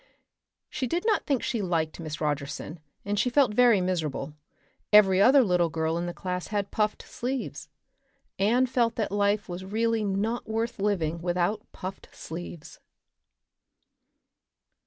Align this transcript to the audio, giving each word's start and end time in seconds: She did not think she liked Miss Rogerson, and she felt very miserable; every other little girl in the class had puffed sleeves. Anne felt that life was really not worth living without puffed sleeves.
She 0.67 0.87
did 0.87 1.05
not 1.05 1.27
think 1.27 1.43
she 1.43 1.61
liked 1.61 1.99
Miss 1.99 2.19
Rogerson, 2.19 2.79
and 3.05 3.19
she 3.19 3.29
felt 3.29 3.53
very 3.53 3.79
miserable; 3.81 4.33
every 4.91 5.21
other 5.21 5.43
little 5.43 5.69
girl 5.69 5.95
in 5.95 6.07
the 6.07 6.11
class 6.15 6.47
had 6.47 6.71
puffed 6.71 7.03
sleeves. 7.03 7.69
Anne 8.39 8.65
felt 8.65 8.95
that 8.95 9.11
life 9.11 9.47
was 9.47 9.63
really 9.63 10.03
not 10.03 10.49
worth 10.49 10.79
living 10.79 11.21
without 11.21 11.71
puffed 11.71 12.07
sleeves. 12.13 12.79